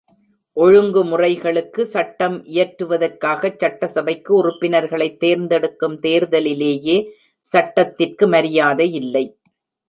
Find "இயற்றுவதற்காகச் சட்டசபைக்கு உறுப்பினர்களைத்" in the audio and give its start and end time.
2.45-5.19